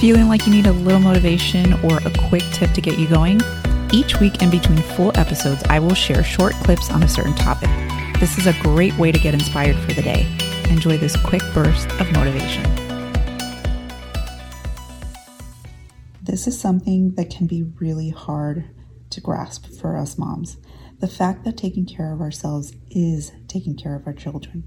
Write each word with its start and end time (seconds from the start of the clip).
Feeling 0.00 0.28
like 0.28 0.44
you 0.46 0.52
need 0.52 0.66
a 0.66 0.72
little 0.72 1.00
motivation 1.00 1.72
or 1.84 1.98
a 1.98 2.10
quick 2.28 2.42
tip 2.52 2.72
to 2.72 2.80
get 2.80 2.98
you 2.98 3.08
going? 3.08 3.40
Each 3.92 4.20
week 4.20 4.42
in 4.42 4.50
between 4.50 4.78
full 4.78 5.16
episodes, 5.16 5.62
I 5.70 5.78
will 5.78 5.94
share 5.94 6.22
short 6.22 6.52
clips 6.54 6.90
on 6.90 7.02
a 7.02 7.08
certain 7.08 7.34
topic. 7.34 7.70
This 8.20 8.36
is 8.36 8.46
a 8.46 8.52
great 8.60 8.96
way 8.98 9.12
to 9.12 9.18
get 9.18 9.34
inspired 9.34 9.76
for 9.76 9.92
the 9.94 10.02
day. 10.02 10.26
Enjoy 10.68 10.98
this 10.98 11.16
quick 11.16 11.42
burst 11.54 11.88
of 12.00 12.12
motivation. 12.12 12.64
This 16.22 16.46
is 16.46 16.60
something 16.60 17.14
that 17.14 17.30
can 17.30 17.46
be 17.46 17.62
really 17.62 18.10
hard 18.10 18.64
to 19.10 19.20
grasp 19.20 19.66
for 19.80 19.96
us 19.96 20.18
moms. 20.18 20.58
The 20.98 21.08
fact 21.08 21.44
that 21.44 21.56
taking 21.56 21.86
care 21.86 22.12
of 22.12 22.20
ourselves 22.20 22.74
is 22.90 23.32
taking 23.46 23.76
care 23.76 23.94
of 23.94 24.06
our 24.06 24.12
children. 24.12 24.64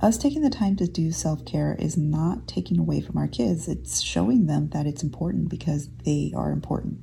Us 0.00 0.16
taking 0.16 0.42
the 0.42 0.50
time 0.50 0.76
to 0.76 0.86
do 0.86 1.10
self 1.10 1.44
care 1.44 1.74
is 1.76 1.96
not 1.96 2.46
taking 2.46 2.78
away 2.78 3.00
from 3.00 3.16
our 3.16 3.26
kids, 3.26 3.66
it's 3.66 4.00
showing 4.00 4.46
them 4.46 4.68
that 4.68 4.86
it's 4.86 5.02
important 5.02 5.48
because 5.48 5.88
they 6.04 6.32
are 6.36 6.52
important. 6.52 7.00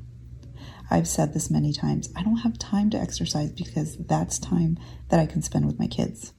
I've 0.90 1.08
said 1.08 1.34
this 1.34 1.52
many 1.52 1.73
times 1.73 2.09
I 2.16 2.23
don't 2.23 2.38
have 2.38 2.58
time 2.58 2.89
to 2.91 2.98
exercise 2.98 3.52
because 3.52 3.98
that's 3.98 4.39
time 4.39 4.77
that 5.09 5.20
I 5.20 5.26
can 5.26 5.41
spend 5.41 5.66
with 5.66 5.77
my 5.77 5.88
kids. 5.88 6.31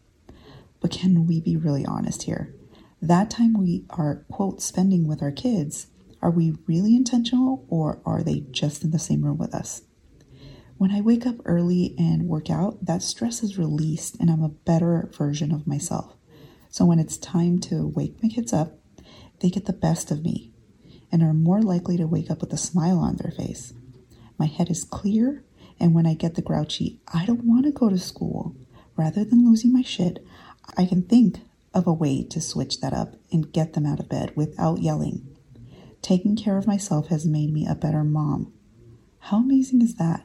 But 0.80 0.92
can 0.92 1.26
we 1.26 1.40
be 1.40 1.56
really 1.58 1.84
honest 1.84 2.22
here? 2.22 2.54
That 3.02 3.28
time 3.28 3.52
we 3.52 3.84
are, 3.90 4.24
quote, 4.30 4.62
spending 4.62 5.06
with 5.06 5.22
our 5.22 5.32
kids, 5.32 5.88
are 6.22 6.30
we 6.30 6.56
really 6.66 6.96
intentional 6.96 7.66
or 7.68 8.00
are 8.06 8.22
they 8.22 8.46
just 8.50 8.82
in 8.82 8.92
the 8.92 8.98
same 8.98 9.26
room 9.26 9.36
with 9.36 9.54
us? 9.54 9.82
When 10.78 10.90
I 10.90 11.02
wake 11.02 11.26
up 11.26 11.36
early 11.44 11.94
and 11.98 12.28
work 12.28 12.48
out, 12.48 12.84
that 12.86 13.02
stress 13.02 13.42
is 13.42 13.58
released 13.58 14.16
and 14.18 14.30
I'm 14.30 14.42
a 14.42 14.48
better 14.48 15.10
version 15.12 15.52
of 15.52 15.66
myself. 15.66 16.15
So 16.76 16.84
when 16.84 16.98
it's 16.98 17.16
time 17.16 17.58
to 17.60 17.86
wake 17.86 18.22
my 18.22 18.28
kids 18.28 18.52
up, 18.52 18.74
they 19.40 19.48
get 19.48 19.64
the 19.64 19.72
best 19.72 20.10
of 20.10 20.22
me 20.22 20.52
and 21.10 21.22
are 21.22 21.32
more 21.32 21.62
likely 21.62 21.96
to 21.96 22.06
wake 22.06 22.30
up 22.30 22.42
with 22.42 22.52
a 22.52 22.58
smile 22.58 22.98
on 22.98 23.16
their 23.16 23.30
face. 23.30 23.72
My 24.38 24.44
head 24.44 24.68
is 24.68 24.84
clear, 24.84 25.42
and 25.80 25.94
when 25.94 26.06
I 26.06 26.12
get 26.12 26.34
the 26.34 26.42
grouchy, 26.42 27.00
I 27.08 27.24
don't 27.24 27.46
want 27.46 27.64
to 27.64 27.70
go 27.70 27.88
to 27.88 27.98
school, 27.98 28.54
rather 28.94 29.24
than 29.24 29.46
losing 29.46 29.72
my 29.72 29.80
shit, 29.80 30.22
I 30.76 30.84
can 30.84 31.00
think 31.00 31.40
of 31.72 31.86
a 31.86 31.94
way 31.94 32.22
to 32.24 32.42
switch 32.42 32.82
that 32.82 32.92
up 32.92 33.14
and 33.32 33.50
get 33.50 33.72
them 33.72 33.86
out 33.86 34.00
of 34.00 34.10
bed 34.10 34.36
without 34.36 34.82
yelling. 34.82 35.34
Taking 36.02 36.36
care 36.36 36.58
of 36.58 36.66
myself 36.66 37.08
has 37.08 37.24
made 37.24 37.54
me 37.54 37.66
a 37.66 37.74
better 37.74 38.04
mom. 38.04 38.52
How 39.20 39.38
amazing 39.38 39.80
is 39.80 39.94
that? 39.94 40.24